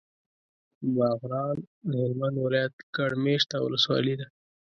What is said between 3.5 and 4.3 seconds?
ولسوالي ده.